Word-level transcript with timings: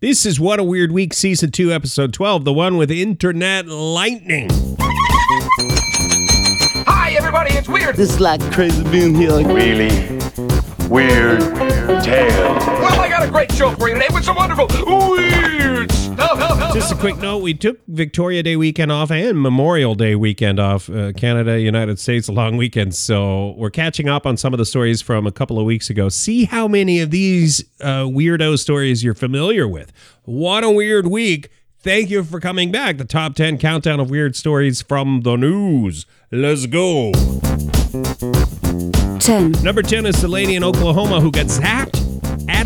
This 0.00 0.24
is 0.24 0.38
What 0.38 0.60
a 0.60 0.62
Weird 0.62 0.92
Week, 0.92 1.12
Season 1.12 1.50
2, 1.50 1.72
Episode 1.72 2.12
12, 2.12 2.44
the 2.44 2.52
one 2.52 2.76
with 2.76 2.88
Internet 2.88 3.66
Lightning. 3.66 4.48
Hi, 6.86 7.16
everybody, 7.18 7.54
it's 7.54 7.66
Weird. 7.68 7.96
This 7.96 8.10
is 8.10 8.20
like 8.20 8.40
crazy 8.52 8.84
being 8.92 9.12
here. 9.12 9.32
Like, 9.32 9.48
really 9.48 9.88
weird 10.88 11.40
tale. 12.04 12.54
Well, 12.78 13.00
I 13.00 13.08
got 13.08 13.26
a 13.26 13.28
great 13.28 13.50
show 13.50 13.74
for 13.74 13.88
you 13.88 13.94
today 13.94 14.06
with 14.14 14.22
some 14.22 14.36
wonderful 14.36 14.68
weird 14.68 15.32
stuff. 15.32 15.47
Just 16.78 16.92
a 16.92 16.96
quick 16.96 17.16
note 17.18 17.38
we 17.38 17.54
took 17.54 17.84
Victoria 17.88 18.40
Day 18.40 18.54
weekend 18.54 18.92
off 18.92 19.10
and 19.10 19.42
Memorial 19.42 19.96
Day 19.96 20.14
weekend 20.14 20.60
off, 20.60 20.88
uh, 20.88 21.10
Canada, 21.12 21.58
United 21.58 21.98
States, 21.98 22.28
long 22.28 22.56
weekend. 22.56 22.94
So 22.94 23.56
we're 23.58 23.68
catching 23.68 24.08
up 24.08 24.24
on 24.26 24.36
some 24.36 24.54
of 24.54 24.58
the 24.58 24.64
stories 24.64 25.02
from 25.02 25.26
a 25.26 25.32
couple 25.32 25.58
of 25.58 25.66
weeks 25.66 25.90
ago. 25.90 26.08
See 26.08 26.44
how 26.44 26.68
many 26.68 27.00
of 27.00 27.10
these 27.10 27.64
uh, 27.80 28.04
weirdo 28.04 28.60
stories 28.60 29.02
you're 29.02 29.16
familiar 29.16 29.66
with. 29.66 29.92
What 30.22 30.62
a 30.62 30.70
weird 30.70 31.08
week. 31.08 31.50
Thank 31.80 32.10
you 32.10 32.22
for 32.22 32.38
coming 32.38 32.70
back. 32.70 32.98
The 32.98 33.04
top 33.04 33.34
10 33.34 33.58
countdown 33.58 33.98
of 33.98 34.08
weird 34.08 34.36
stories 34.36 34.80
from 34.80 35.22
the 35.22 35.34
news. 35.34 36.06
Let's 36.30 36.66
go. 36.66 37.10
10, 39.18 39.50
Number 39.64 39.82
10 39.82 40.06
is 40.06 40.22
the 40.22 40.28
lady 40.28 40.54
in 40.54 40.62
Oklahoma 40.62 41.20
who 41.20 41.32
got 41.32 41.46
zapped 41.46 42.07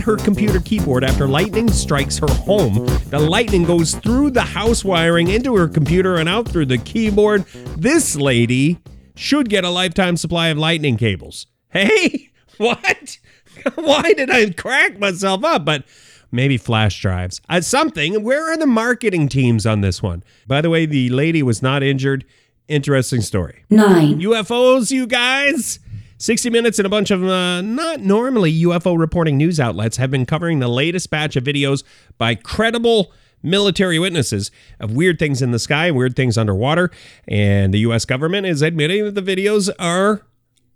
her 0.03 0.17
computer 0.17 0.61
keyboard 0.61 1.05
after 1.05 1.27
lightning 1.29 1.71
strikes 1.71 2.19
her 2.19 2.29
home. 2.29 2.87
The 3.11 3.19
lightning 3.19 3.65
goes 3.65 3.95
through 3.95 4.31
the 4.31 4.43
house 4.43 4.85
wiring 4.85 5.29
into 5.29 5.57
her 5.57 5.69
computer 5.69 6.17
and 6.17 6.29
out 6.29 6.49
through 6.49 6.67
the 6.67 6.79
keyboard. 6.79 7.45
This 7.77 8.17
lady 8.17 8.79
should 9.15 9.49
get 9.49 9.65
a 9.65 9.71
lifetime 9.71 10.17
supply 10.17 10.49
of 10.49 10.59
lightning 10.59 10.97
cables. 10.97 11.47
Hey, 11.71 12.31
what? 12.59 13.19
Why 13.75 14.13
did 14.15 14.31
I 14.31 14.51
crack 14.51 14.99
myself 14.99 15.45
up? 15.45 15.65
But 15.65 15.85
maybe 16.31 16.57
flash 16.57 17.01
drives. 17.01 17.41
Uh, 17.49 17.61
something. 17.61 18.23
Where 18.23 18.53
are 18.53 18.57
the 18.57 18.67
marketing 18.67 19.29
teams 19.29 19.67
on 19.67 19.81
this 19.81 20.03
one? 20.03 20.25
By 20.47 20.61
the 20.61 20.71
way, 20.71 20.87
the 20.87 21.11
lady 21.11 21.43
was 21.43 21.63
not 21.63 21.83
injured. 21.83 22.25
Interesting 22.69 23.21
story. 23.21 23.65
9, 23.71 24.21
UFOs, 24.21 24.91
you 24.91 25.07
guys. 25.07 25.79
60 26.23 26.51
Minutes 26.51 26.79
and 26.79 26.87
a 26.87 26.89
bunch 26.89 27.11
of 27.11 27.25
uh, 27.25 27.63
not 27.63 27.99
normally 27.99 28.53
UFO 28.63 28.97
reporting 28.97 29.37
news 29.37 29.59
outlets 29.59 29.97
have 29.97 30.09
been 30.09 30.25
covering 30.25 30.61
the 30.61 30.69
latest 30.69 31.11
batch 31.11 31.35
of 31.35 31.43
videos 31.43 31.83
by 32.17 32.37
credible 32.37 33.11
military 33.43 33.99
witnesses 33.99 34.53
of 34.79 34.93
weird 34.93 35.19
things 35.19 35.43
in 35.43 35.51
the 35.51 35.59
sky, 35.59 35.89
and 35.89 35.97
weird 35.97 36.15
things 36.15 36.39
underwater. 36.39 36.93
And 37.27 37.75
the 37.75 37.81
U.S. 37.81 38.05
government 38.05 38.47
is 38.47 38.63
admitting 38.63 39.05
that 39.05 39.17
the 39.17 39.37
videos 39.37 39.69
are 39.81 40.23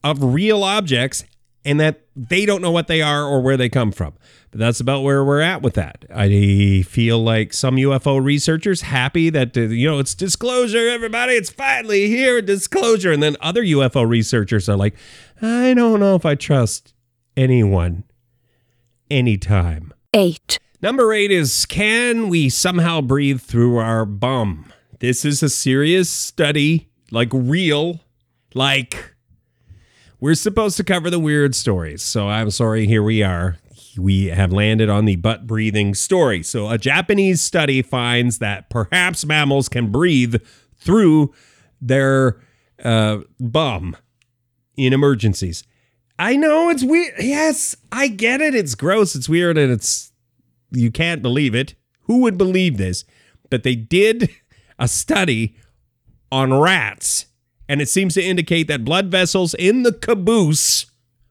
of 0.03 0.21
real 0.21 0.65
objects 0.65 1.23
and 1.67 1.79
that 1.81 2.01
they 2.15 2.47
don't 2.47 2.63
know 2.63 2.71
what 2.71 2.87
they 2.87 3.03
are 3.03 3.25
or 3.25 3.41
where 3.41 3.57
they 3.57 3.69
come 3.69 3.91
from. 3.91 4.15
But 4.53 4.61
that's 4.61 4.81
about 4.81 5.03
where 5.03 5.25
we're 5.25 5.41
at 5.41 5.63
with 5.63 5.75
that. 5.75 6.05
I 6.15 6.83
feel 6.87 7.23
like 7.23 7.53
some 7.53 7.77
UFO 7.77 8.25
researchers 8.25 8.83
happy 8.83 9.31
that 9.31 9.57
uh, 9.57 9.63
you 9.63 9.91
know 9.91 9.99
it's 9.99 10.15
disclosure 10.15 10.89
everybody 10.89 11.35
it's 11.35 11.51
finally 11.51 12.07
here 12.07 12.41
disclosure 12.41 13.13
and 13.13 13.23
then 13.23 13.37
other 13.41 13.63
UFO 13.63 14.09
researchers 14.09 14.69
are 14.69 14.77
like 14.77 14.95
I 15.43 15.75
don't 15.75 16.01
know 16.01 16.15
if 16.15 16.25
I 16.25 16.35
trust 16.35 16.95
anyone 17.37 18.05
anytime. 19.11 19.93
8, 20.15 20.59
Number 20.83 21.13
eight 21.13 21.31
is 21.31 21.65
Can 21.67 22.29
we 22.29 22.49
somehow 22.49 23.01
breathe 23.01 23.41
through 23.41 23.79
our 23.79 24.05
bum? 24.05 24.73
This 25.01 25.25
is 25.25 25.43
a 25.43 25.49
serious 25.49 26.11
study, 26.11 26.91
like 27.11 27.31
real, 27.33 28.01
like 28.55 29.15
we're 30.21 30.35
supposed 30.35 30.77
to 30.77 30.85
cover 30.85 31.11
the 31.11 31.19
weird 31.19 31.55
stories. 31.55 32.03
So 32.03 32.29
I'm 32.29 32.51
sorry, 32.51 32.87
here 32.87 33.03
we 33.03 33.23
are. 33.23 33.57
We 33.99 34.27
have 34.27 34.53
landed 34.53 34.91
on 34.91 35.07
the 35.07 35.17
butt 35.17 35.47
breathing 35.47 35.95
story. 35.95 36.43
So 36.43 36.69
a 36.69 36.77
Japanese 36.77 37.41
study 37.41 37.81
finds 37.81 38.39
that 38.39 38.69
perhaps 38.69 39.25
mammals 39.25 39.69
can 39.69 39.91
breathe 39.91 40.37
through 40.77 41.33
their 41.81 42.39
uh, 42.85 43.19
bum 43.41 43.97
in 44.77 44.93
emergencies. 44.93 45.65
I 46.19 46.37
know 46.37 46.71
it's 46.71 46.85
weird. 46.85 47.15
Yes, 47.19 47.77
I 47.93 48.09
get 48.09 48.41
it. 48.41 48.55
It's 48.55 48.75
gross. 48.75 49.15
It's 49.15 49.29
weird, 49.29 49.59
and 49.59 49.71
it's 49.71 50.13
you 50.71 50.91
can't 50.91 51.23
believe 51.23 51.55
it. 51.55 51.75
Who 52.03 52.21
would 52.23 52.39
believe 52.39 52.79
this? 52.79 53.05
But 53.51 53.63
they 53.63 53.75
did 53.75 54.31
a 54.79 54.89
study 54.89 55.57
on 56.33 56.55
rats, 56.55 57.27
and 57.69 57.83
it 57.83 57.89
seems 57.89 58.15
to 58.15 58.23
indicate 58.23 58.69
that 58.69 58.85
blood 58.85 59.11
vessels 59.11 59.55
in 59.55 59.83
the 59.83 59.93
caboose, 59.93 60.87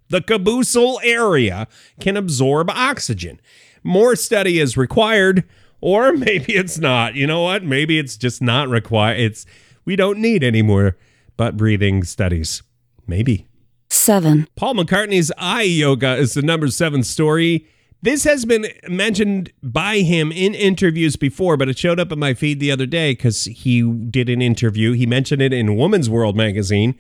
the 0.09 0.21
caboosal 0.21 0.99
area, 1.03 1.67
can 1.99 2.15
absorb 2.15 2.69
oxygen. 2.69 3.39
More 3.83 4.15
study 4.15 4.59
is 4.59 4.77
required, 4.77 5.43
or 5.81 6.13
maybe 6.17 6.53
it's 6.53 6.77
not. 6.77 7.15
You 7.15 7.25
know 7.25 7.41
what? 7.41 7.63
Maybe 7.63 7.97
it's 7.97 8.17
just 8.17 8.41
not 8.41 8.69
required. 8.69 9.19
It's 9.19 9.45
we 9.83 9.95
don't 9.95 10.19
need 10.19 10.43
any 10.43 10.61
more 10.61 10.95
butt 11.37 11.57
breathing 11.57 12.03
studies. 12.03 12.61
Maybe. 13.07 13.47
7, 13.89 14.47
Paul 14.55 14.75
McCartney's 14.75 15.31
eye 15.37 15.61
yoga 15.63 16.15
is 16.15 16.33
the 16.33 16.41
number 16.41 16.67
seven 16.67 17.03
story. 17.03 17.67
This 18.01 18.23
has 18.23 18.45
been 18.45 18.67
mentioned 18.87 19.51
by 19.63 19.99
him 19.99 20.31
in 20.31 20.53
interviews 20.53 21.15
before, 21.15 21.57
but 21.57 21.69
it 21.69 21.77
showed 21.77 21.99
up 21.99 22.11
in 22.11 22.19
my 22.19 22.33
feed 22.33 22.59
the 22.59 22.71
other 22.71 22.85
day 22.85 23.13
because 23.13 23.45
he 23.45 23.81
did 23.81 24.29
an 24.29 24.41
interview. 24.41 24.91
He 24.91 25.05
mentioned 25.05 25.41
it 25.41 25.53
in 25.53 25.75
Woman's 25.75 26.09
World 26.09 26.35
magazine. 26.35 26.95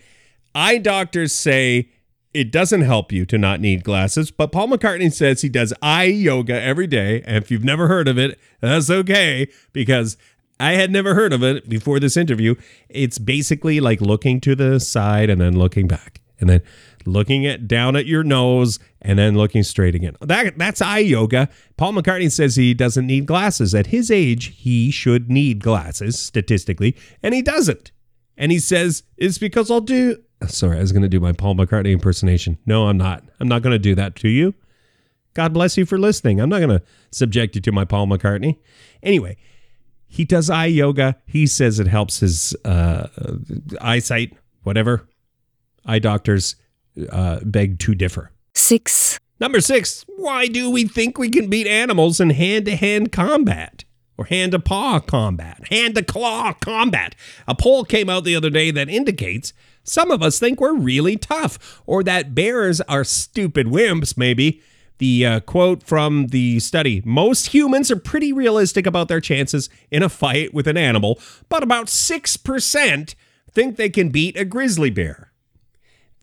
Eye 0.55 0.77
doctors 0.77 1.33
say 1.33 1.91
it 2.33 2.51
doesn't 2.51 2.81
help 2.81 3.11
you 3.11 3.25
to 3.27 3.37
not 3.37 3.61
need 3.61 3.83
glasses, 3.83 4.31
but 4.31 4.51
Paul 4.51 4.67
McCartney 4.67 5.13
says 5.13 5.41
he 5.41 5.49
does 5.49 5.73
eye 5.81 6.05
yoga 6.05 6.59
every 6.59 6.87
day. 6.87 7.21
And 7.25 7.37
if 7.37 7.49
you've 7.51 7.63
never 7.63 7.87
heard 7.87 8.07
of 8.07 8.17
it, 8.17 8.39
that's 8.59 8.89
okay 8.89 9.47
because 9.73 10.17
I 10.59 10.73
had 10.73 10.91
never 10.91 11.15
heard 11.15 11.33
of 11.33 11.43
it 11.43 11.67
before 11.67 11.99
this 11.99 12.15
interview. 12.15 12.55
It's 12.89 13.19
basically 13.19 13.79
like 13.79 14.01
looking 14.01 14.39
to 14.41 14.55
the 14.55 14.79
side 14.79 15.29
and 15.29 15.41
then 15.41 15.57
looking 15.57 15.87
back 15.87 16.21
and 16.39 16.49
then 16.49 16.61
looking 17.05 17.45
at 17.45 17.67
down 17.67 17.95
at 17.95 18.05
your 18.05 18.23
nose 18.23 18.79
and 19.01 19.19
then 19.19 19.37
looking 19.37 19.63
straight 19.63 19.95
again. 19.95 20.15
That 20.21 20.57
that's 20.57 20.81
eye 20.81 20.99
yoga. 20.99 21.49
Paul 21.77 21.93
McCartney 21.93 22.31
says 22.31 22.55
he 22.55 22.73
doesn't 22.73 23.05
need 23.05 23.25
glasses. 23.25 23.75
At 23.75 23.87
his 23.87 24.09
age, 24.09 24.55
he 24.57 24.91
should 24.91 25.29
need 25.29 25.61
glasses 25.61 26.19
statistically, 26.19 26.95
and 27.21 27.33
he 27.33 27.41
doesn't. 27.41 27.91
And 28.37 28.51
he 28.51 28.59
says 28.59 29.03
it's 29.17 29.37
because 29.37 29.69
I'll 29.69 29.81
do 29.81 30.17
Sorry, 30.47 30.77
I 30.77 30.81
was 30.81 30.91
going 30.91 31.01
to 31.01 31.09
do 31.09 31.19
my 31.19 31.31
Paul 31.31 31.55
McCartney 31.55 31.91
impersonation. 31.91 32.57
No, 32.65 32.87
I'm 32.87 32.97
not. 32.97 33.23
I'm 33.39 33.47
not 33.47 33.61
going 33.61 33.73
to 33.73 33.79
do 33.79 33.95
that 33.95 34.15
to 34.17 34.29
you. 34.29 34.53
God 35.33 35.53
bless 35.53 35.77
you 35.77 35.85
for 35.85 35.97
listening. 35.97 36.39
I'm 36.39 36.49
not 36.49 36.59
going 36.59 36.77
to 36.77 36.83
subject 37.11 37.55
you 37.55 37.61
to 37.61 37.71
my 37.71 37.83
Paul 37.83 38.07
McCartney. 38.07 38.57
Anyway, 39.01 39.37
he 40.15 40.23
does 40.25 40.49
eye 40.49 40.67
yoga. 40.67 41.17
He 41.25 41.45
says 41.45 41.79
it 41.79 41.87
helps 41.87 42.19
his 42.21 42.55
uh, 42.63 43.07
eyesight, 43.81 44.33
whatever. 44.63 45.07
Eye 45.85 45.99
doctors 45.99 46.55
uh, 47.11 47.41
beg 47.43 47.79
to 47.79 47.93
differ. 47.93 48.31
6, 48.53 49.19
Number 49.39 49.59
six, 49.59 50.05
why 50.15 50.47
do 50.47 50.71
we 50.71 50.87
think 50.87 51.17
we 51.17 51.29
can 51.29 51.49
beat 51.49 51.67
animals 51.67 52.21
in 52.21 52.29
hand 52.29 52.65
to 52.65 52.75
hand 52.75 53.11
combat? 53.11 53.83
Or 54.17 54.23
hand 54.23 54.53
to 54.53 54.59
paw 54.59 55.01
combat, 55.01 55.67
hand 55.69 55.95
to 55.95 56.01
claw 56.01 56.53
combat. 56.53 57.15
A 57.49 57.53
poll 57.53 57.83
came 57.83 58.09
out 58.09 58.23
the 58.23 58.37
other 58.37 58.49
day 58.49 58.71
that 58.71 58.87
indicates 58.87 59.51
some 59.83 60.09
of 60.09 60.23
us 60.23 60.39
think 60.39 60.61
we're 60.61 60.73
really 60.73 61.17
tough, 61.17 61.81
or 61.85 62.01
that 62.03 62.33
bears 62.33 62.79
are 62.81 63.03
stupid 63.03 63.67
wimps, 63.67 64.17
maybe. 64.17 64.61
The 64.97 65.25
uh, 65.25 65.39
quote 65.41 65.83
from 65.83 66.27
the 66.27 66.59
study 66.59 67.01
Most 67.05 67.47
humans 67.47 67.91
are 67.91 67.97
pretty 67.97 68.31
realistic 68.31 68.85
about 68.85 69.07
their 69.07 69.19
chances 69.19 69.69
in 69.91 70.03
a 70.03 70.09
fight 70.09 70.53
with 70.53 70.67
an 70.67 70.77
animal, 70.77 71.19
but 71.49 71.63
about 71.63 71.87
6% 71.87 73.15
think 73.51 73.75
they 73.75 73.89
can 73.89 74.09
beat 74.09 74.37
a 74.37 74.45
grizzly 74.45 74.89
bear. 74.89 75.31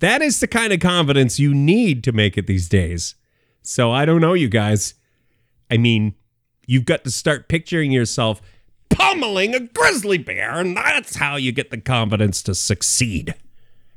That 0.00 0.20
is 0.20 0.40
the 0.40 0.48
kind 0.48 0.72
of 0.72 0.80
confidence 0.80 1.38
you 1.38 1.54
need 1.54 2.02
to 2.04 2.12
make 2.12 2.36
it 2.36 2.46
these 2.46 2.68
days. 2.68 3.14
So 3.62 3.92
I 3.92 4.04
don't 4.04 4.20
know, 4.20 4.34
you 4.34 4.48
guys. 4.48 4.94
I 5.70 5.76
mean, 5.76 6.14
you've 6.66 6.84
got 6.84 7.04
to 7.04 7.10
start 7.10 7.48
picturing 7.48 7.92
yourself 7.92 8.42
pummeling 8.90 9.54
a 9.54 9.60
grizzly 9.60 10.18
bear, 10.18 10.58
and 10.58 10.76
that's 10.76 11.16
how 11.16 11.36
you 11.36 11.52
get 11.52 11.70
the 11.70 11.78
confidence 11.78 12.42
to 12.42 12.54
succeed. 12.54 13.34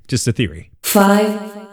Just 0.08 0.28
a 0.28 0.32
theory. 0.32 0.72
5, 0.84 1.68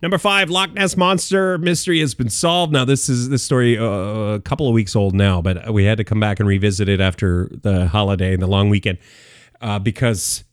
Number 0.00 0.18
five, 0.18 0.48
Loch 0.48 0.72
Ness 0.74 0.96
monster 0.96 1.58
mystery 1.58 1.98
has 2.00 2.14
been 2.14 2.30
solved. 2.30 2.72
Now, 2.72 2.84
this 2.84 3.08
is 3.08 3.30
this 3.30 3.42
story 3.42 3.76
uh, 3.76 3.84
a 3.84 4.40
couple 4.40 4.68
of 4.68 4.74
weeks 4.74 4.94
old 4.94 5.14
now, 5.14 5.42
but 5.42 5.72
we 5.72 5.84
had 5.84 5.98
to 5.98 6.04
come 6.04 6.20
back 6.20 6.38
and 6.38 6.48
revisit 6.48 6.88
it 6.88 7.00
after 7.00 7.50
the 7.50 7.88
holiday 7.88 8.32
and 8.32 8.40
the 8.40 8.46
long 8.46 8.70
weekend 8.70 8.98
uh, 9.60 9.80
because 9.80 10.44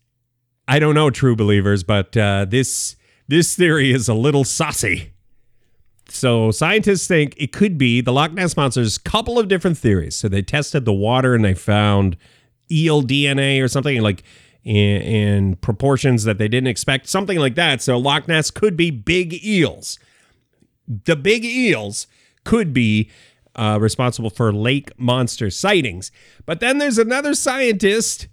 I 0.67 0.79
don't 0.79 0.95
know, 0.95 1.11
true 1.11 1.35
believers, 1.35 1.83
but 1.83 2.17
uh, 2.17 2.45
this 2.45 2.95
this 3.27 3.55
theory 3.55 3.91
is 3.91 4.07
a 4.07 4.15
little 4.15 4.43
saucy. 4.43 5.11
So 6.09 6.51
scientists 6.51 7.07
think 7.07 7.35
it 7.37 7.51
could 7.51 7.77
be 7.77 8.01
the 8.01 8.13
Loch 8.13 8.31
Ness 8.31 8.57
monster. 8.57 8.81
There's 8.81 8.97
a 8.97 9.01
couple 9.01 9.37
of 9.37 9.47
different 9.47 9.77
theories. 9.77 10.15
So 10.15 10.27
they 10.27 10.41
tested 10.41 10.85
the 10.85 10.93
water 10.93 11.35
and 11.35 11.43
they 11.43 11.53
found 11.53 12.17
eel 12.71 13.03
DNA 13.03 13.61
or 13.61 13.67
something 13.67 14.01
like 14.01 14.23
in, 14.65 15.01
in 15.01 15.55
proportions 15.57 16.25
that 16.25 16.37
they 16.37 16.49
didn't 16.49 16.67
expect, 16.67 17.07
something 17.07 17.39
like 17.39 17.55
that. 17.55 17.81
So 17.81 17.97
Loch 17.97 18.27
Ness 18.27 18.51
could 18.51 18.75
be 18.75 18.91
big 18.91 19.45
eels. 19.45 19.99
The 20.87 21.15
big 21.15 21.45
eels 21.45 22.07
could 22.43 22.73
be 22.73 23.09
uh, 23.55 23.77
responsible 23.79 24.29
for 24.29 24.51
lake 24.51 24.91
monster 24.99 25.49
sightings. 25.49 26.11
But 26.45 26.59
then 26.59 26.79
there's 26.79 26.97
another 26.97 27.33
scientist 27.33 28.27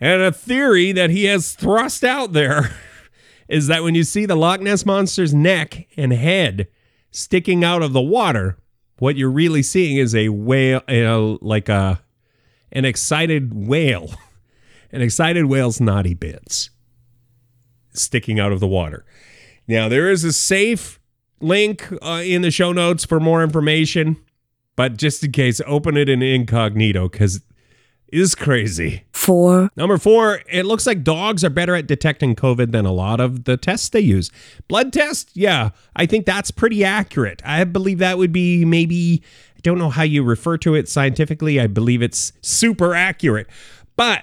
and 0.00 0.22
a 0.22 0.32
theory 0.32 0.92
that 0.92 1.10
he 1.10 1.24
has 1.24 1.52
thrust 1.52 2.04
out 2.04 2.32
there 2.32 2.74
is 3.48 3.66
that 3.66 3.82
when 3.82 3.94
you 3.94 4.04
see 4.04 4.26
the 4.26 4.36
Loch 4.36 4.60
Ness 4.60 4.86
monster's 4.86 5.34
neck 5.34 5.86
and 5.96 6.12
head 6.12 6.68
sticking 7.10 7.64
out 7.64 7.82
of 7.82 7.92
the 7.92 8.00
water, 8.00 8.56
what 8.98 9.16
you're 9.16 9.30
really 9.30 9.62
seeing 9.62 9.96
is 9.96 10.14
a 10.14 10.28
whale, 10.28 10.82
you 10.88 11.02
know, 11.02 11.38
like 11.42 11.68
a 11.68 12.00
an 12.72 12.84
excited 12.84 13.52
whale, 13.52 14.14
an 14.92 15.02
excited 15.02 15.46
whale's 15.46 15.80
naughty 15.80 16.14
bits 16.14 16.70
sticking 17.92 18.38
out 18.38 18.52
of 18.52 18.60
the 18.60 18.66
water. 18.66 19.04
Now 19.66 19.88
there 19.88 20.10
is 20.10 20.24
a 20.24 20.32
safe 20.32 21.00
link 21.40 21.90
uh, 22.02 22.22
in 22.24 22.42
the 22.42 22.50
show 22.50 22.72
notes 22.72 23.04
for 23.04 23.20
more 23.20 23.42
information, 23.42 24.16
but 24.76 24.96
just 24.96 25.24
in 25.24 25.32
case, 25.32 25.60
open 25.66 25.96
it 25.96 26.08
in 26.08 26.22
incognito 26.22 27.08
because 27.08 27.36
it 27.36 27.42
is 28.18 28.34
crazy. 28.34 29.04
4, 29.12 29.70
Number 29.76 29.98
four, 29.98 30.40
it 30.50 30.64
looks 30.66 30.86
like 30.86 31.04
dogs 31.04 31.44
are 31.44 31.50
better 31.50 31.74
at 31.74 31.86
detecting 31.86 32.34
COVID 32.34 32.72
than 32.72 32.86
a 32.86 32.92
lot 32.92 33.20
of 33.20 33.44
the 33.44 33.56
tests 33.56 33.88
they 33.88 34.00
use. 34.00 34.30
Blood 34.66 34.92
test, 34.92 35.30
yeah, 35.34 35.70
I 35.94 36.06
think 36.06 36.26
that's 36.26 36.50
pretty 36.50 36.84
accurate. 36.84 37.42
I 37.44 37.62
believe 37.64 37.98
that 37.98 38.18
would 38.18 38.32
be 38.32 38.64
maybe, 38.64 39.22
I 39.56 39.60
don't 39.62 39.78
know 39.78 39.90
how 39.90 40.02
you 40.02 40.24
refer 40.24 40.56
to 40.58 40.74
it 40.74 40.88
scientifically. 40.88 41.60
I 41.60 41.66
believe 41.66 42.02
it's 42.02 42.32
super 42.42 42.94
accurate. 42.94 43.46
But 43.96 44.22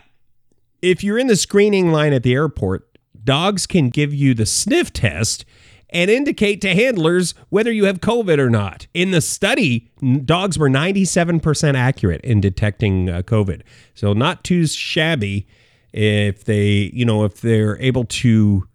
if 0.81 1.03
you're 1.03 1.17
in 1.17 1.27
the 1.27 1.35
screening 1.35 1.91
line 1.91 2.13
at 2.13 2.23
the 2.23 2.33
airport, 2.33 2.97
dogs 3.23 3.67
can 3.67 3.89
give 3.89 4.13
you 4.13 4.33
the 4.33 4.45
sniff 4.45 4.93
test 4.93 5.45
and 5.89 6.11
indicate 6.11 6.59
to 6.61 6.75
handlers 6.75 7.33
whether 7.49 7.71
you 7.71 7.85
have 7.85 8.01
COVID 8.01 8.39
or 8.39 8.49
not. 8.49 8.87
In 8.93 9.11
the 9.11 9.21
study, 9.21 9.89
dogs 10.25 10.59
were 10.59 10.69
97% 10.69 11.75
accurate 11.75 12.21
in 12.21 12.41
detecting 12.41 13.09
uh, 13.09 13.21
COVID. 13.21 13.61
So 13.93 14.13
not 14.13 14.43
too 14.43 14.67
shabby 14.67 15.47
if 15.93 16.43
they, 16.43 16.91
you 16.93 17.05
know, 17.05 17.23
if 17.23 17.39
they're 17.39 17.79
able 17.81 18.03
to 18.03 18.67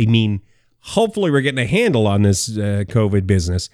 I 0.00 0.06
mean, 0.06 0.40
hopefully 0.80 1.30
we're 1.30 1.40
getting 1.40 1.58
a 1.58 1.66
handle 1.66 2.06
on 2.06 2.22
this 2.22 2.56
uh, 2.56 2.84
COVID 2.88 3.26
business. 3.26 3.68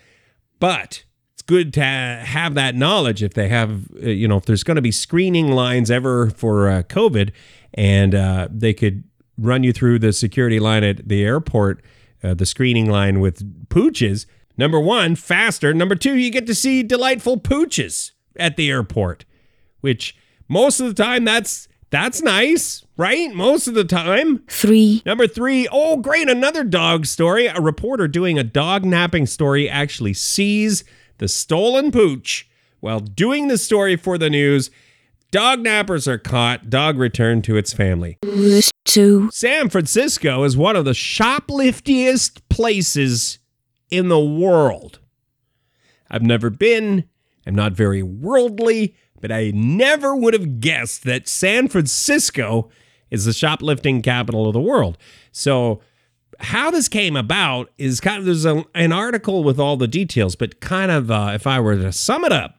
But 0.58 1.05
it's 1.34 1.43
good 1.43 1.72
to 1.75 1.82
have 1.82 2.55
that 2.55 2.75
knowledge 2.75 3.22
if 3.22 3.34
they 3.34 3.49
have, 3.49 3.90
uh, 4.02 4.08
you 4.08 4.26
know, 4.26 4.38
if 4.38 4.46
there's 4.46 4.64
going 4.64 4.76
to 4.76 4.82
be 4.82 4.93
screening 4.93 5.52
lines 5.52 5.90
ever 5.90 6.31
for 6.31 6.69
uh, 6.69 6.82
COVID 6.82 7.32
and 7.76 8.14
uh, 8.14 8.49
they 8.50 8.73
could 8.73 9.05
run 9.38 9.62
you 9.62 9.73
through 9.73 9.99
the 9.99 10.12
security 10.12 10.58
line 10.58 10.82
at 10.82 11.08
the 11.08 11.23
airport, 11.23 11.82
uh, 12.23 12.34
the 12.34 12.46
screening 12.46 12.90
line 12.90 13.20
with 13.20 13.69
pooches. 13.69 14.26
Number 14.56 14.81
one, 14.81 15.14
faster. 15.14 15.75
Number 15.75 15.94
two, 15.94 16.14
you 16.14 16.31
get 16.31 16.46
to 16.46 16.55
see 16.55 16.82
delightful 16.82 17.38
pooches 17.38 18.12
at 18.38 18.56
the 18.56 18.70
airport, 18.70 19.25
which 19.81 20.17
most 20.49 20.81
of 20.81 20.87
the 20.87 21.02
time 21.02 21.25
that's 21.25 21.69
that's 21.90 22.20
nice, 22.20 22.84
right? 22.96 23.32
Most 23.32 23.69
of 23.69 23.75
the 23.75 23.84
time. 23.84 24.43
3, 24.49 25.02
Number 25.06 25.29
three, 25.29 25.69
oh, 25.70 25.99
great, 25.99 26.29
another 26.29 26.64
dog 26.64 27.06
story. 27.06 27.46
A 27.46 27.61
reporter 27.61 28.08
doing 28.08 28.38
a 28.38 28.44
dog 28.44 28.84
napping 28.84 29.26
story 29.26 29.69
actually 29.69 30.14
sees 30.14 30.82
the 31.19 31.29
stolen 31.29 31.93
pooch 31.93 32.49
while 32.81 32.99
doing 33.00 33.49
the 33.49 33.56
story 33.56 33.96
for 33.96 34.19
the 34.19 34.29
news. 34.29 34.70
Dog 35.36 35.58
nappers 35.58 36.06
are 36.08 36.16
caught, 36.16 36.70
dog 36.70 36.96
returned 36.96 37.44
to 37.44 37.58
its 37.58 37.74
family. 37.74 38.16
2, 38.86 39.28
San 39.30 39.68
Francisco 39.68 40.44
is 40.44 40.56
one 40.56 40.76
of 40.76 40.86
the 40.86 40.94
shopliftiest 40.94 42.48
places 42.48 43.38
in 43.90 44.08
the 44.08 44.18
world. 44.18 44.98
I've 46.10 46.22
never 46.22 46.48
been, 46.48 47.04
I'm 47.46 47.54
not 47.54 47.72
very 47.72 48.02
worldly, 48.02 48.96
but 49.20 49.30
I 49.30 49.52
never 49.54 50.16
would 50.16 50.32
have 50.32 50.58
guessed 50.58 51.04
that 51.04 51.28
San 51.28 51.68
Francisco 51.68 52.70
is 53.10 53.26
the 53.26 53.34
shoplifting 53.34 54.00
capital 54.00 54.46
of 54.46 54.54
the 54.54 54.60
world. 54.62 54.96
So, 55.32 55.82
how 56.40 56.70
this 56.70 56.88
came 56.88 57.14
about 57.14 57.70
is 57.76 58.00
kind 58.00 58.20
of 58.20 58.24
there's 58.24 58.46
a, 58.46 58.64
an 58.74 58.90
article 58.90 59.44
with 59.44 59.60
all 59.60 59.76
the 59.76 59.86
details, 59.86 60.34
but 60.34 60.60
kind 60.60 60.90
of 60.90 61.10
uh, 61.10 61.32
if 61.34 61.46
I 61.46 61.60
were 61.60 61.76
to 61.76 61.92
sum 61.92 62.24
it 62.24 62.32
up, 62.32 62.56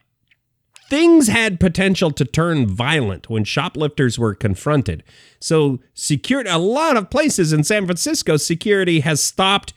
things 0.88 1.28
had 1.28 1.60
potential 1.60 2.10
to 2.12 2.24
turn 2.24 2.66
violent 2.66 3.28
when 3.28 3.44
shoplifters 3.44 4.18
were 4.18 4.34
confronted. 4.34 5.04
So, 5.40 5.80
security, 5.94 6.50
a 6.50 6.58
lot 6.58 6.96
of 6.96 7.10
places 7.10 7.52
in 7.52 7.64
San 7.64 7.84
Francisco, 7.86 8.36
security 8.36 9.00
has 9.00 9.22
stopped 9.22 9.74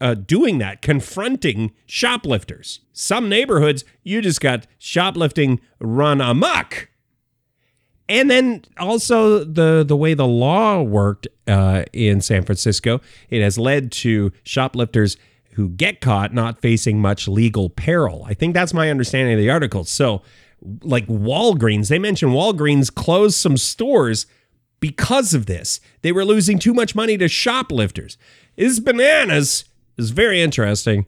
uh, 0.00 0.14
doing 0.14 0.58
that, 0.58 0.80
confronting 0.80 1.72
shoplifters. 1.86 2.80
Some 2.92 3.28
neighborhoods, 3.28 3.84
you 4.02 4.22
just 4.22 4.40
got 4.40 4.66
shoplifting 4.78 5.60
run 5.80 6.20
amok. 6.20 6.88
And 8.08 8.30
then 8.30 8.62
also 8.78 9.44
the 9.44 9.84
the 9.86 9.96
way 9.96 10.14
the 10.14 10.26
law 10.26 10.80
worked 10.80 11.28
uh, 11.46 11.84
in 11.92 12.22
San 12.22 12.42
Francisco, 12.42 13.00
it 13.28 13.42
has 13.42 13.58
led 13.58 13.92
to 13.92 14.32
shoplifters 14.44 15.18
who 15.58 15.68
get 15.70 16.00
caught 16.00 16.32
not 16.32 16.60
facing 16.60 17.00
much 17.00 17.26
legal 17.26 17.68
peril. 17.68 18.24
I 18.24 18.32
think 18.32 18.54
that's 18.54 18.72
my 18.72 18.90
understanding 18.90 19.34
of 19.34 19.40
the 19.40 19.50
article. 19.50 19.82
So, 19.82 20.22
like 20.82 21.08
Walgreens, 21.08 21.88
they 21.88 21.98
mentioned 21.98 22.30
Walgreens 22.30 22.94
closed 22.94 23.36
some 23.36 23.56
stores 23.56 24.26
because 24.78 25.34
of 25.34 25.46
this. 25.46 25.80
They 26.02 26.12
were 26.12 26.24
losing 26.24 26.60
too 26.60 26.72
much 26.72 26.94
money 26.94 27.18
to 27.18 27.26
shoplifters. 27.26 28.16
It's 28.56 28.78
bananas. 28.78 29.64
It's 29.96 30.10
very 30.10 30.40
interesting. 30.40 31.06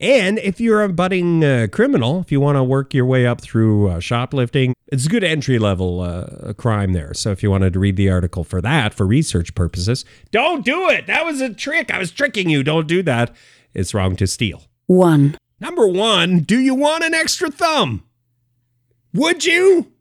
And 0.00 0.40
if 0.40 0.60
you're 0.60 0.82
a 0.82 0.88
budding 0.88 1.44
uh, 1.44 1.68
criminal, 1.70 2.18
if 2.18 2.32
you 2.32 2.40
want 2.40 2.56
to 2.56 2.64
work 2.64 2.94
your 2.94 3.06
way 3.06 3.28
up 3.28 3.40
through 3.40 3.90
uh, 3.90 4.00
shoplifting, 4.00 4.74
it's 4.88 5.06
a 5.06 5.08
good 5.08 5.24
entry 5.24 5.60
level 5.60 6.00
uh, 6.00 6.52
crime 6.54 6.94
there. 6.94 7.14
So 7.14 7.30
if 7.30 7.44
you 7.44 7.50
wanted 7.50 7.74
to 7.74 7.78
read 7.78 7.96
the 7.96 8.10
article 8.10 8.42
for 8.42 8.60
that, 8.60 8.92
for 8.92 9.06
research 9.06 9.54
purposes, 9.54 10.04
don't 10.32 10.64
do 10.64 10.88
it. 10.88 11.06
That 11.06 11.24
was 11.24 11.40
a 11.40 11.54
trick. 11.54 11.92
I 11.92 11.98
was 11.98 12.10
tricking 12.10 12.48
you. 12.48 12.64
Don't 12.64 12.88
do 12.88 13.02
that. 13.04 13.34
It's 13.74 13.94
wrong 13.94 14.16
to 14.16 14.26
steal. 14.26 14.64
1, 14.86 15.36
Number 15.60 15.88
one, 15.88 16.40
do 16.40 16.58
you 16.58 16.74
want 16.74 17.04
an 17.04 17.14
extra 17.14 17.50
thumb? 17.50 18.04
Would 19.12 19.44
you? 19.44 19.92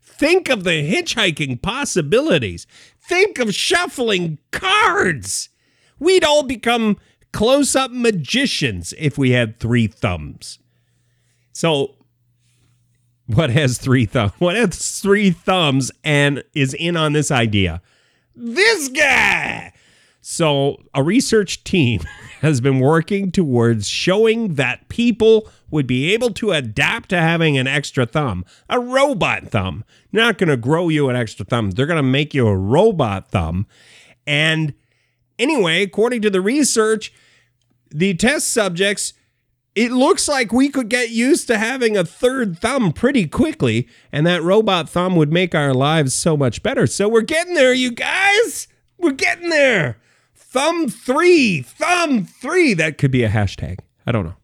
Think 0.00 0.48
of 0.48 0.64
the 0.64 0.90
hitchhiking 0.90 1.60
possibilities. 1.60 2.66
Think 2.98 3.38
of 3.38 3.54
shuffling 3.54 4.38
cards. 4.50 5.50
We'd 5.98 6.24
all 6.24 6.42
become 6.42 6.96
close 7.32 7.76
up 7.76 7.90
magicians 7.90 8.94
if 8.96 9.18
we 9.18 9.32
had 9.32 9.60
three 9.60 9.86
thumbs. 9.86 10.58
So, 11.52 11.96
what 13.26 13.50
has 13.50 13.76
three 13.76 14.06
thumbs? 14.06 14.32
What 14.38 14.56
has 14.56 15.00
three 15.00 15.30
thumbs 15.30 15.92
and 16.02 16.42
is 16.54 16.72
in 16.72 16.96
on 16.96 17.12
this 17.12 17.30
idea? 17.30 17.82
This 18.34 18.88
guy. 18.88 19.72
So, 20.28 20.82
a 20.92 21.04
research 21.04 21.62
team 21.62 22.00
has 22.40 22.60
been 22.60 22.80
working 22.80 23.30
towards 23.30 23.86
showing 23.86 24.56
that 24.56 24.88
people 24.88 25.48
would 25.70 25.86
be 25.86 26.12
able 26.14 26.32
to 26.32 26.50
adapt 26.50 27.10
to 27.10 27.16
having 27.16 27.56
an 27.56 27.68
extra 27.68 28.06
thumb, 28.06 28.44
a 28.68 28.80
robot 28.80 29.46
thumb. 29.46 29.84
Not 30.10 30.36
going 30.36 30.48
to 30.48 30.56
grow 30.56 30.88
you 30.88 31.08
an 31.08 31.14
extra 31.14 31.44
thumb, 31.44 31.70
they're 31.70 31.86
going 31.86 31.96
to 31.98 32.02
make 32.02 32.34
you 32.34 32.48
a 32.48 32.56
robot 32.56 33.28
thumb. 33.28 33.68
And 34.26 34.74
anyway, 35.38 35.84
according 35.84 36.22
to 36.22 36.30
the 36.30 36.40
research, 36.40 37.12
the 37.90 38.12
test 38.14 38.48
subjects, 38.48 39.12
it 39.76 39.92
looks 39.92 40.26
like 40.26 40.50
we 40.52 40.70
could 40.70 40.88
get 40.88 41.10
used 41.10 41.46
to 41.46 41.56
having 41.56 41.96
a 41.96 42.04
third 42.04 42.58
thumb 42.58 42.90
pretty 42.90 43.28
quickly, 43.28 43.86
and 44.10 44.26
that 44.26 44.42
robot 44.42 44.88
thumb 44.88 45.14
would 45.14 45.32
make 45.32 45.54
our 45.54 45.72
lives 45.72 46.14
so 46.14 46.36
much 46.36 46.64
better. 46.64 46.88
So 46.88 47.08
we're 47.08 47.20
getting 47.20 47.54
there, 47.54 47.72
you 47.72 47.92
guys. 47.92 48.66
We're 48.98 49.12
getting 49.12 49.50
there. 49.50 49.98
Thumb 50.56 50.88
three, 50.88 51.60
thumb 51.60 52.24
three. 52.24 52.72
That 52.72 52.96
could 52.96 53.10
be 53.10 53.24
a 53.24 53.28
hashtag. 53.28 53.80
I 54.06 54.12
don't 54.12 54.24
know. 54.24 54.36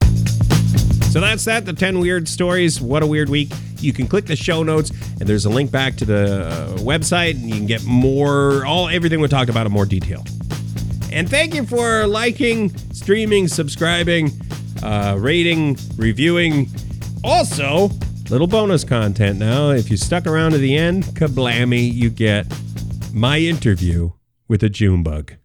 So 1.08 1.22
that's 1.22 1.42
that. 1.46 1.64
The 1.64 1.72
10 1.72 2.00
weird 2.00 2.28
stories. 2.28 2.82
What 2.82 3.02
a 3.02 3.06
weird 3.06 3.30
week. 3.30 3.50
You 3.78 3.94
can 3.94 4.06
click 4.06 4.26
the 4.26 4.36
show 4.36 4.62
notes, 4.62 4.90
and 4.90 5.26
there's 5.26 5.46
a 5.46 5.48
link 5.48 5.70
back 5.70 5.96
to 5.96 6.04
the 6.04 6.48
uh, 6.48 6.76
website, 6.80 7.36
and 7.36 7.48
you 7.48 7.54
can 7.54 7.64
get 7.64 7.82
more, 7.86 8.62
all 8.66 8.90
everything 8.90 9.22
we 9.22 9.28
talked 9.28 9.48
about 9.48 9.64
in 9.64 9.72
more 9.72 9.86
detail. 9.86 10.22
And 11.10 11.30
thank 11.30 11.54
you 11.54 11.64
for 11.64 12.06
liking, 12.06 12.76
streaming, 12.92 13.48
subscribing, 13.48 14.32
uh, 14.82 15.16
rating, 15.18 15.78
reviewing. 15.96 16.68
Also, 17.24 17.88
little 18.28 18.46
bonus 18.46 18.84
content 18.84 19.38
now. 19.38 19.70
If 19.70 19.90
you 19.90 19.96
stuck 19.96 20.26
around 20.26 20.50
to 20.50 20.58
the 20.58 20.76
end, 20.76 21.04
kablammy, 21.04 21.90
you 21.90 22.10
get 22.10 22.52
my 23.14 23.38
interview 23.38 24.10
with 24.46 24.62
a 24.62 24.68
June 24.68 25.02
bug. 25.02 25.36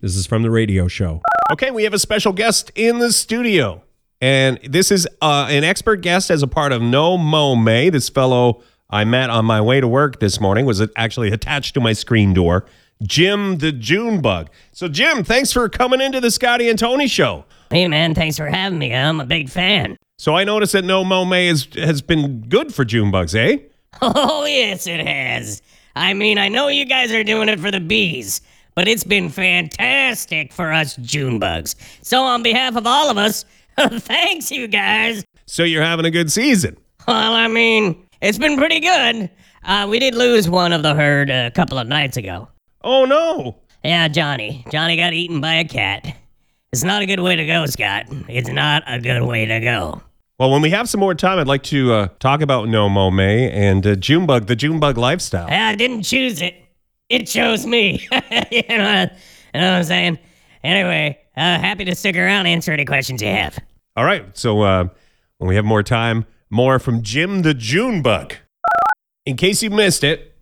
This 0.00 0.16
is 0.16 0.26
from 0.26 0.42
the 0.42 0.50
radio 0.50 0.86
show. 0.88 1.22
Okay, 1.50 1.70
we 1.70 1.84
have 1.84 1.94
a 1.94 1.98
special 1.98 2.32
guest 2.32 2.70
in 2.74 2.98
the 2.98 3.12
studio. 3.12 3.82
And 4.20 4.58
this 4.64 4.90
is 4.90 5.06
uh, 5.22 5.46
an 5.50 5.64
expert 5.64 6.02
guest 6.02 6.30
as 6.30 6.42
a 6.42 6.46
part 6.46 6.72
of 6.72 6.82
No 6.82 7.16
Mow 7.16 7.54
May. 7.56 7.90
This 7.90 8.08
fellow 8.08 8.62
I 8.90 9.04
met 9.04 9.30
on 9.30 9.44
my 9.44 9.60
way 9.60 9.80
to 9.80 9.88
work 9.88 10.20
this 10.20 10.40
morning 10.40 10.66
was 10.66 10.82
actually 10.96 11.30
attached 11.30 11.74
to 11.74 11.80
my 11.80 11.92
screen 11.92 12.32
door. 12.34 12.64
Jim 13.02 13.58
the 13.58 13.70
June 13.70 14.20
Bug. 14.20 14.50
So, 14.72 14.88
Jim, 14.88 15.22
thanks 15.22 15.52
for 15.52 15.68
coming 15.68 16.00
into 16.00 16.20
the 16.20 16.30
Scotty 16.30 16.68
and 16.68 16.78
Tony 16.78 17.06
show. 17.06 17.44
Hey 17.70 17.86
man, 17.86 18.14
thanks 18.14 18.36
for 18.38 18.46
having 18.46 18.78
me. 18.78 18.94
I'm 18.94 19.20
a 19.20 19.26
big 19.26 19.48
fan. 19.50 19.96
So 20.18 20.34
I 20.34 20.42
noticed 20.44 20.72
that 20.72 20.84
No 20.84 21.04
Mow 21.04 21.24
May 21.24 21.46
has, 21.46 21.68
has 21.74 22.02
been 22.02 22.40
good 22.48 22.74
for 22.74 22.84
June 22.84 23.10
bugs, 23.10 23.34
eh? 23.34 23.58
Oh, 24.02 24.44
yes, 24.44 24.86
it 24.86 25.04
has. 25.06 25.62
I 25.94 26.14
mean, 26.14 26.38
I 26.38 26.48
know 26.48 26.68
you 26.68 26.84
guys 26.84 27.12
are 27.12 27.24
doing 27.24 27.48
it 27.48 27.58
for 27.60 27.70
the 27.70 27.80
bees, 27.80 28.40
but 28.78 28.86
it's 28.86 29.02
been 29.02 29.28
fantastic 29.28 30.52
for 30.52 30.72
us 30.72 30.94
June 30.98 31.40
bugs. 31.40 31.74
So, 32.02 32.22
on 32.22 32.44
behalf 32.44 32.76
of 32.76 32.86
all 32.86 33.10
of 33.10 33.18
us, 33.18 33.44
thanks, 33.76 34.52
you 34.52 34.68
guys. 34.68 35.24
So 35.46 35.64
you're 35.64 35.82
having 35.82 36.04
a 36.06 36.12
good 36.12 36.30
season. 36.30 36.76
Well, 37.08 37.32
I 37.32 37.48
mean, 37.48 38.06
it's 38.20 38.38
been 38.38 38.56
pretty 38.56 38.78
good. 38.78 39.30
Uh, 39.64 39.88
we 39.90 39.98
did 39.98 40.14
lose 40.14 40.48
one 40.48 40.72
of 40.72 40.84
the 40.84 40.94
herd 40.94 41.28
a 41.28 41.50
couple 41.50 41.76
of 41.76 41.88
nights 41.88 42.16
ago. 42.16 42.46
Oh 42.82 43.04
no. 43.04 43.56
Yeah, 43.82 44.06
Johnny. 44.06 44.64
Johnny 44.70 44.96
got 44.96 45.12
eaten 45.12 45.40
by 45.40 45.54
a 45.54 45.64
cat. 45.64 46.16
It's 46.72 46.84
not 46.84 47.02
a 47.02 47.06
good 47.06 47.18
way 47.18 47.34
to 47.34 47.46
go, 47.46 47.66
Scott. 47.66 48.04
It's 48.28 48.48
not 48.48 48.84
a 48.86 49.00
good 49.00 49.22
way 49.22 49.44
to 49.44 49.58
go. 49.58 50.02
Well, 50.38 50.52
when 50.52 50.62
we 50.62 50.70
have 50.70 50.88
some 50.88 51.00
more 51.00 51.16
time, 51.16 51.40
I'd 51.40 51.48
like 51.48 51.64
to 51.64 51.92
uh, 51.94 52.08
talk 52.20 52.42
about 52.42 52.68
No 52.68 52.88
Mow 52.88 53.10
May 53.10 53.50
and 53.50 53.84
uh, 53.84 53.96
Junebug, 53.96 54.46
the 54.46 54.54
Junebug 54.54 54.96
lifestyle. 54.96 55.48
Yeah, 55.48 55.66
I 55.66 55.74
didn't 55.74 56.04
choose 56.04 56.40
it. 56.40 56.54
It 57.08 57.26
chose 57.26 57.66
me. 57.66 58.06
you, 58.50 58.62
know, 58.68 59.06
you 59.52 59.60
know 59.60 59.70
what 59.70 59.78
I'm 59.78 59.84
saying? 59.84 60.18
Anyway, 60.62 61.18
uh, 61.36 61.58
happy 61.58 61.84
to 61.84 61.94
stick 61.94 62.16
around 62.16 62.40
and 62.40 62.48
answer 62.48 62.72
any 62.72 62.84
questions 62.84 63.22
you 63.22 63.28
have. 63.28 63.58
All 63.96 64.04
right. 64.04 64.24
So 64.36 64.62
uh, 64.62 64.88
when 65.38 65.48
we 65.48 65.56
have 65.56 65.64
more 65.64 65.82
time, 65.82 66.26
more 66.50 66.78
from 66.78 67.02
Jim 67.02 67.42
the 67.42 67.54
June 67.54 68.02
Junebug. 68.02 68.34
In 69.24 69.36
case 69.36 69.62
you 69.62 69.70
missed 69.70 70.04
it, 70.04 70.34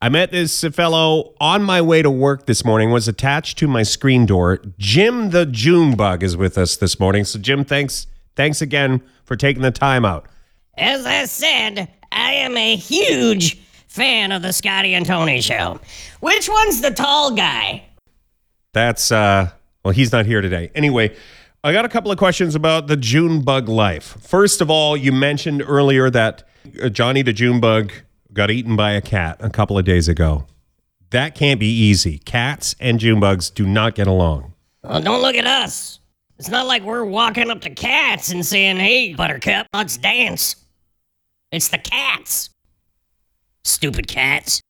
I 0.00 0.08
met 0.08 0.30
this 0.30 0.62
fellow 0.62 1.34
on 1.40 1.62
my 1.62 1.82
way 1.82 2.02
to 2.02 2.10
work 2.10 2.46
this 2.46 2.64
morning, 2.64 2.90
was 2.90 3.08
attached 3.08 3.58
to 3.58 3.66
my 3.66 3.82
screen 3.82 4.26
door. 4.26 4.62
Jim 4.78 5.30
the 5.30 5.44
Junebug 5.44 6.22
is 6.22 6.36
with 6.36 6.56
us 6.56 6.76
this 6.76 7.00
morning. 7.00 7.24
So, 7.24 7.38
Jim, 7.38 7.64
thanks. 7.64 8.06
Thanks 8.36 8.62
again 8.62 9.02
for 9.24 9.34
taking 9.34 9.62
the 9.62 9.72
time 9.72 10.04
out. 10.04 10.26
As 10.76 11.04
I 11.04 11.24
said, 11.24 11.88
I 12.12 12.34
am 12.34 12.56
a 12.56 12.76
huge 12.76 13.58
fan 13.88 14.32
of 14.32 14.42
the 14.42 14.52
Scotty 14.52 14.94
and 14.94 15.04
Tony 15.04 15.40
show. 15.40 15.80
Which 16.20 16.48
one's 16.48 16.80
the 16.80 16.90
tall 16.90 17.32
guy? 17.32 17.84
That's 18.72 19.10
uh 19.10 19.50
well, 19.84 19.92
he's 19.92 20.12
not 20.12 20.26
here 20.26 20.40
today. 20.40 20.70
Anyway, 20.74 21.16
I 21.64 21.72
got 21.72 21.84
a 21.84 21.88
couple 21.88 22.12
of 22.12 22.18
questions 22.18 22.54
about 22.54 22.86
the 22.86 22.96
June 22.96 23.42
bug 23.42 23.68
life. 23.68 24.16
First 24.20 24.60
of 24.60 24.70
all, 24.70 24.96
you 24.96 25.12
mentioned 25.12 25.62
earlier 25.66 26.10
that 26.10 26.44
uh, 26.82 26.88
Johnny 26.88 27.22
the 27.22 27.32
June 27.32 27.60
bug 27.60 27.92
got 28.32 28.50
eaten 28.50 28.76
by 28.76 28.92
a 28.92 29.00
cat 29.00 29.38
a 29.40 29.50
couple 29.50 29.78
of 29.78 29.84
days 29.84 30.08
ago. 30.08 30.46
That 31.10 31.34
can't 31.34 31.58
be 31.58 31.66
easy. 31.66 32.18
Cats 32.18 32.76
and 32.78 33.00
June 33.00 33.18
bugs 33.18 33.50
do 33.50 33.66
not 33.66 33.94
get 33.94 34.06
along. 34.06 34.52
Well, 34.82 35.00
don't 35.00 35.22
look 35.22 35.34
at 35.36 35.46
us. 35.46 36.00
It's 36.38 36.48
not 36.48 36.66
like 36.66 36.82
we're 36.82 37.04
walking 37.04 37.50
up 37.50 37.62
to 37.62 37.70
cats 37.70 38.30
and 38.30 38.44
saying, 38.46 38.76
hey, 38.76 39.14
Buttercup, 39.14 39.66
let's 39.72 39.96
dance. 39.96 40.54
It's 41.50 41.68
the 41.68 41.78
cats. 41.78 42.50
Stupid 43.78 44.08
cats. 44.08 44.60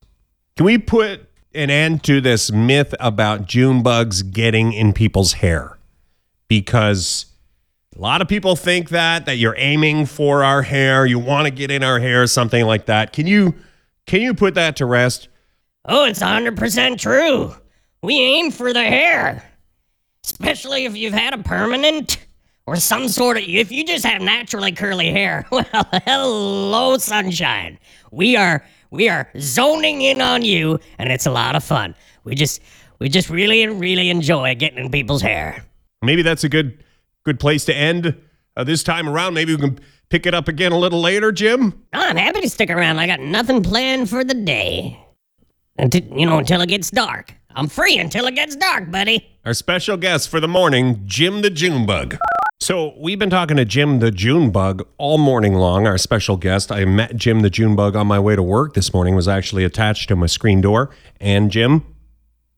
Can 0.59 0.67
we 0.67 0.77
put 0.77 1.31
an 1.55 1.71
end 1.71 2.05
to 2.05 2.21
this 2.21 2.53
myth 2.53 2.95
about 3.01 3.47
June 3.47 3.83
bugs 3.83 4.23
getting 4.23 4.75
in 4.75 4.93
people's 4.93 5.33
hair? 5.33 5.79
Because 6.47 7.25
a 7.97 8.03
lot 8.03 8.21
of 8.21 8.29
people 8.29 8.55
think 8.55 8.91
that 8.91 9.25
that 9.25 9.39
you're 9.39 9.55
aiming 9.57 10.05
for 10.05 10.45
our 10.45 10.61
hair, 10.61 11.07
you 11.07 11.19
want 11.19 11.47
to 11.47 11.51
get 11.51 11.71
in 11.71 11.83
our 11.83 11.99
hair, 11.99 12.27
something 12.27 12.67
like 12.67 12.85
that. 12.85 13.15
Can 13.15 13.27
you 13.27 13.55
can 14.07 14.21
you 14.21 14.35
put 14.35 14.57
that 14.57 14.77
to 14.77 14.85
rest? 14.85 15.29
Oh, 15.87 16.05
it's 16.05 16.21
100% 16.21 16.99
true. 16.99 17.55
We 18.03 18.21
aim 18.21 18.51
for 18.51 18.75
the 18.75 18.85
hair. 18.85 19.43
Especially 20.23 20.85
if 20.85 20.95
you've 20.95 21.15
had 21.15 21.33
a 21.33 21.39
permanent 21.39 22.19
or 22.67 22.77
some 22.77 23.09
sort 23.09 23.39
of. 23.39 23.45
If 23.45 23.73
you 23.73 23.87
just 23.87 24.05
have 24.05 24.21
naturally 24.21 24.73
curly 24.73 25.11
hair. 25.11 25.47
Well, 25.51 25.65
hello, 26.05 26.99
sunshine. 26.99 27.79
We 28.13 28.37
are. 28.37 28.63
We 28.91 29.09
are 29.09 29.29
zoning 29.39 30.03
in 30.03 30.21
on 30.21 30.43
you, 30.43 30.81
and 30.99 31.11
it's 31.11 31.27
a 31.27 31.31
lot 31.31 31.57
of 31.57 31.65
fun. 31.65 31.95
We 32.25 32.35
just, 32.35 32.63
we 32.99 33.09
just 33.09 33.29
really, 33.31 33.67
really 33.67 34.11
enjoy 34.11 34.55
getting 34.55 34.79
in 34.79 34.91
people's 34.91 35.23
hair. 35.23 35.65
Maybe 36.03 36.23
that's 36.23 36.45
a 36.45 36.49
good 36.49 36.83
good 37.25 37.39
place 37.41 37.65
to 37.67 37.75
end 37.75 38.17
uh, 38.57 38.65
this 38.65 38.83
time 38.83 39.09
around. 39.09 39.35
Maybe 39.35 39.55
we 39.55 39.61
can 39.61 39.79
pick 40.09 40.25
it 40.25 40.35
up 40.35 40.49
again 40.49 40.73
a 40.73 40.79
little 40.79 41.01
later, 41.01 41.31
Jim. 41.33 41.85
I'm 41.93 42.17
happy 42.17 42.41
to 42.41 42.49
stick 42.49 42.71
around. 42.71 42.99
I 42.99 43.07
got 43.07 43.21
nothing 43.21 43.63
planned 43.63 44.09
for 44.09 44.25
the 44.25 44.35
day. 44.35 44.99
Until, 45.77 46.03
you 46.05 46.27
know, 46.27 46.39
until 46.39 46.61
it 46.61 46.69
gets 46.69 46.91
dark. 46.91 47.35
I'm 47.55 47.69
free 47.69 47.99
until 47.99 48.27
it 48.27 48.35
gets 48.35 48.57
dark, 48.57 48.91
buddy. 48.91 49.29
Our 49.45 49.55
special 49.55 49.97
guest 49.97 50.29
for 50.29 50.41
the 50.41 50.49
morning, 50.49 51.03
Jim 51.07 51.43
the 51.43 51.51
Junebug. 51.51 52.17
So 52.69 52.93
we've 52.99 53.19
been 53.19 53.31
talking 53.31 53.57
to 53.57 53.65
Jim 53.65 54.01
the 54.01 54.11
Junebug 54.11 54.87
all 54.99 55.17
morning 55.17 55.55
long. 55.55 55.87
Our 55.87 55.97
special 55.97 56.37
guest. 56.37 56.71
I 56.71 56.85
met 56.85 57.17
Jim 57.17 57.41
the 57.41 57.49
Junebug 57.49 57.97
on 57.97 58.07
my 58.07 58.21
way 58.21 58.37
to 58.37 58.43
work 58.43 58.75
this 58.75 58.93
morning. 58.93 59.15
Was 59.15 59.27
actually 59.27 59.65
attached 59.65 60.11
to 60.11 60.17
my 60.17 60.27
screen 60.27 60.61
door. 60.61 60.91
And 61.19 61.51
Jim, 61.51 61.83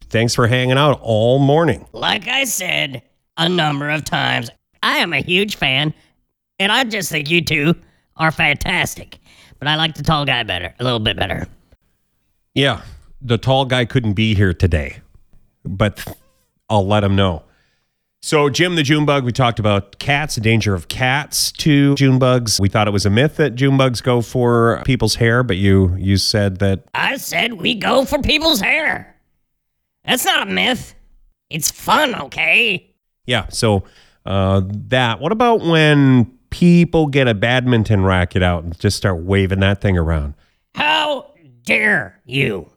thanks 0.09 0.35
for 0.35 0.49
hanging 0.49 0.77
out 0.77 0.99
all 1.01 1.39
morning. 1.39 1.87
Like 1.93 2.27
I 2.27 2.43
said 2.43 3.03
a 3.37 3.49
number 3.49 3.89
of 3.89 4.05
times, 4.05 4.51
I 4.83 4.97
am 4.97 5.13
a 5.13 5.21
huge 5.21 5.55
fan, 5.55 5.95
and 6.59 6.73
I 6.73 6.83
just 6.83 7.09
think 7.09 7.31
you 7.31 7.41
two 7.41 7.77
are 8.17 8.33
fantastic. 8.33 9.17
But 9.61 9.69
I 9.69 9.77
like 9.77 9.95
the 9.95 10.03
tall 10.03 10.25
guy 10.25 10.43
better, 10.43 10.75
a 10.81 10.83
little 10.83 10.99
bit 10.99 11.17
better. 11.17 11.47
Yeah, 12.53 12.83
the 13.23 13.39
tall 13.39 13.65
guy 13.65 13.85
couldn't 13.85 14.15
be 14.15 14.35
here 14.35 14.55
today, 14.55 15.03
but 15.65 16.05
I'll 16.69 16.85
let 16.89 17.05
him 17.05 17.15
know. 17.15 17.45
So, 18.23 18.51
Jim 18.51 18.75
the 18.75 18.83
Junebug, 18.83 19.25
we 19.25 19.33
talked 19.33 19.59
about 19.59 19.99
cats, 19.99 20.35
the 20.35 20.43
danger 20.43 20.75
of 20.75 20.89
cats 20.89 21.51
to 21.53 21.95
Junebugs. 21.95 22.61
We 22.61 22.69
thought 22.69 22.87
it 22.87 22.91
was 22.91 23.07
a 23.07 23.11
myth 23.11 23.37
that 23.37 23.55
Junebugs 23.55 24.03
go 24.03 24.21
for 24.21 24.83
people's 24.85 25.15
hair, 25.15 25.43
but 25.43 25.57
you 25.57 25.95
you 25.97 26.19
said 26.19 26.59
that 26.59 26.85
I 26.93 27.17
said 27.17 27.55
we 27.55 27.75
go 27.75 28.05
for 28.05 28.19
people's 28.21 28.61
hair. 28.61 29.17
That's 30.05 30.27
not 30.27 30.47
a 30.47 30.51
myth. 30.51 30.95
It's 31.49 31.71
fun, 31.71 32.15
okay? 32.15 32.91
yeah. 33.27 33.49
So 33.49 33.85
uh, 34.27 34.63
that. 34.67 35.19
What 35.21 35.33
about 35.33 35.61
when 35.63 36.27
people 36.51 37.07
get 37.07 37.27
a 37.27 37.35
badminton 37.35 38.05
racket 38.05 38.43
out 38.43 38.65
and 38.65 38.79
just 38.79 38.99
start 38.99 39.23
waving 39.23 39.61
that 39.61 39.81
thing 39.81 39.97
around? 39.97 40.35
How 40.75 41.33
dare 41.65 42.21
you? 42.27 42.71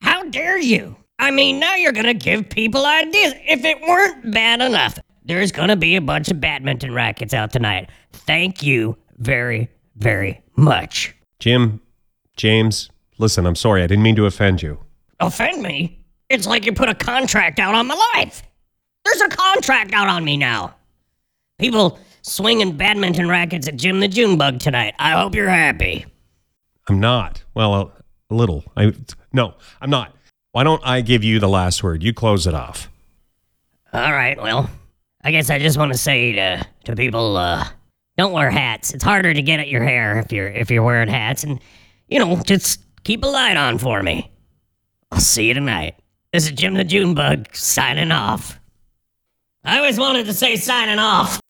How 0.00 0.22
dare 0.24 0.58
you? 0.58 0.96
I 1.18 1.30
mean, 1.30 1.58
now 1.58 1.74
you're 1.74 1.92
gonna 1.92 2.14
give 2.14 2.48
people 2.48 2.86
ideas. 2.86 3.34
If 3.46 3.64
it 3.64 3.80
weren't 3.80 4.32
bad 4.32 4.60
enough, 4.60 4.98
there's 5.24 5.52
gonna 5.52 5.76
be 5.76 5.96
a 5.96 6.00
bunch 6.00 6.30
of 6.30 6.40
badminton 6.40 6.94
rackets 6.94 7.34
out 7.34 7.52
tonight. 7.52 7.90
Thank 8.12 8.62
you 8.62 8.96
very, 9.18 9.68
very 9.96 10.40
much. 10.56 11.14
Jim, 11.40 11.80
James, 12.36 12.90
listen. 13.18 13.46
I'm 13.46 13.56
sorry. 13.56 13.82
I 13.82 13.86
didn't 13.86 14.04
mean 14.04 14.16
to 14.16 14.26
offend 14.26 14.62
you. 14.62 14.78
Offend 15.20 15.62
me? 15.62 15.98
It's 16.28 16.46
like 16.46 16.66
you 16.66 16.72
put 16.72 16.88
a 16.88 16.94
contract 16.94 17.58
out 17.58 17.74
on 17.74 17.86
my 17.86 18.12
life. 18.14 18.42
There's 19.04 19.20
a 19.22 19.28
contract 19.28 19.92
out 19.94 20.08
on 20.08 20.24
me 20.24 20.36
now. 20.36 20.74
People 21.58 21.98
swinging 22.22 22.76
badminton 22.76 23.28
rackets 23.28 23.66
at 23.66 23.76
Jim 23.76 24.00
the 24.00 24.08
Junebug 24.08 24.60
tonight. 24.60 24.94
I 24.98 25.12
hope 25.12 25.34
you're 25.34 25.48
happy. 25.48 26.06
I'm 26.88 27.00
not. 27.00 27.42
Well, 27.54 27.74
a, 27.74 27.92
a 28.30 28.34
little. 28.34 28.64
I 28.76 28.92
no, 29.32 29.54
I'm 29.80 29.90
not. 29.90 30.14
Why 30.58 30.64
don't 30.64 30.84
I 30.84 31.02
give 31.02 31.22
you 31.22 31.38
the 31.38 31.48
last 31.48 31.84
word? 31.84 32.02
You 32.02 32.12
close 32.12 32.48
it 32.48 32.52
off. 32.52 32.90
All 33.92 34.12
right, 34.12 34.36
well, 34.42 34.68
I 35.22 35.30
guess 35.30 35.50
I 35.50 35.60
just 35.60 35.78
want 35.78 35.92
to 35.92 35.98
say 35.98 36.32
to 36.32 36.66
to 36.86 36.96
people, 36.96 37.36
uh, 37.36 37.64
don't 38.16 38.32
wear 38.32 38.50
hats. 38.50 38.92
It's 38.92 39.04
harder 39.04 39.32
to 39.32 39.40
get 39.40 39.60
at 39.60 39.68
your 39.68 39.84
hair 39.84 40.18
if 40.18 40.32
you're 40.32 40.48
if 40.48 40.68
you're 40.68 40.82
wearing 40.82 41.06
hats, 41.06 41.44
and 41.44 41.60
you 42.08 42.18
know, 42.18 42.42
just 42.44 42.80
keep 43.04 43.22
a 43.22 43.28
light 43.28 43.56
on 43.56 43.78
for 43.78 44.02
me. 44.02 44.32
I'll 45.12 45.20
see 45.20 45.46
you 45.46 45.54
tonight. 45.54 45.94
This 46.32 46.46
is 46.46 46.50
Jim 46.50 46.74
the 46.74 46.82
Junebug 46.82 47.54
signing 47.54 48.10
off. 48.10 48.58
I 49.62 49.78
always 49.78 49.96
wanted 49.96 50.26
to 50.26 50.34
say 50.34 50.56
signing 50.56 50.98
off. 50.98 51.40